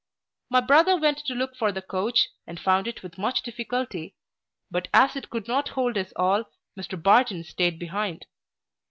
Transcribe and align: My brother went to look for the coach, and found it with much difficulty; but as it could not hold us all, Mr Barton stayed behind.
My 0.49 0.61
brother 0.61 0.97
went 0.99 1.19
to 1.19 1.35
look 1.35 1.55
for 1.55 1.71
the 1.71 1.83
coach, 1.83 2.29
and 2.47 2.59
found 2.59 2.87
it 2.87 3.03
with 3.03 3.19
much 3.19 3.43
difficulty; 3.43 4.15
but 4.71 4.87
as 4.95 5.15
it 5.15 5.29
could 5.29 5.47
not 5.47 5.69
hold 5.77 5.95
us 5.95 6.11
all, 6.15 6.45
Mr 6.75 6.99
Barton 6.99 7.43
stayed 7.43 7.77
behind. 7.77 8.25